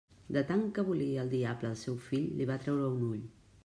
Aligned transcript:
De 0.37 0.41
tant 0.51 0.63
que 0.77 0.85
volia 0.87 1.21
el 1.25 1.31
diable 1.35 1.71
al 1.71 1.79
seu 1.85 2.03
fill, 2.09 2.29
li 2.41 2.53
va 2.55 2.61
treure 2.67 2.93
un 2.99 3.11
ull. 3.15 3.27